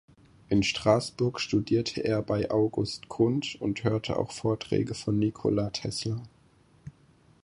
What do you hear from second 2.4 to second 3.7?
August Kundt